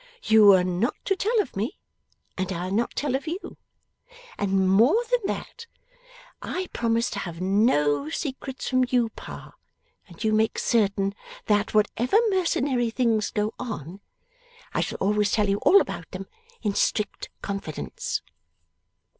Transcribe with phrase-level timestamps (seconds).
[0.23, 1.77] You are not to tell of me,
[2.35, 3.57] and I'll not tell of you.
[4.35, 5.67] And more than that;
[6.41, 9.53] I promise to have no secrets from you, Pa,
[10.07, 11.13] and you may make certain
[11.45, 14.01] that, whatever mercenary things go on,
[14.73, 16.25] I shall always tell you all about them
[16.63, 18.23] in strict confidence.